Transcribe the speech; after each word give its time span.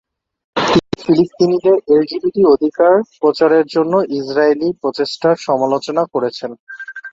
তিনি 0.55 0.79
ফিলিস্তিনিদের 1.01 1.75
এলজিবিটি 1.91 2.41
অধিকার 2.55 2.93
প্রচারের 3.15 3.65
জন্য 3.67 3.93
ইজরায়েলি 4.19 4.69
প্রচেষ্টার 4.81 5.35
সমালোচনা 5.47 6.03
করেছেন। 6.13 6.51